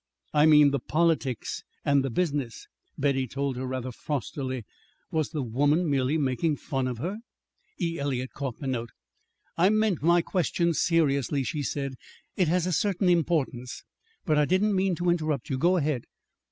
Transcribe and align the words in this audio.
"I 0.33 0.47
mean 0.47 0.71
the 0.71 0.79
politics 0.79 1.61
and 1.85 2.03
the 2.03 2.09
business," 2.09 2.65
Betty 2.97 3.27
told 3.27 3.55
her 3.55 3.67
rather 3.67 3.91
frostily. 3.91 4.65
Was 5.11 5.29
the 5.29 5.43
woman 5.43 5.87
merely 5.87 6.17
making 6.17 6.55
fun 6.55 6.87
of 6.87 6.97
her? 6.97 7.19
E. 7.79 7.99
Eliot 7.99 8.31
caught 8.33 8.57
the 8.57 8.65
note. 8.65 8.89
"I 9.57 9.69
meant 9.69 10.01
my 10.01 10.23
question 10.23 10.73
seriously," 10.73 11.43
she 11.43 11.61
said. 11.61 11.93
"It 12.35 12.47
has 12.47 12.65
a 12.65 12.73
certain 12.73 13.09
importance. 13.09 13.83
But 14.25 14.39
I 14.39 14.45
didn't 14.45 14.75
mean 14.75 14.95
to 14.95 15.11
interrupt 15.11 15.51
you. 15.51 15.59
Go 15.59 15.77
ahead." 15.77 16.05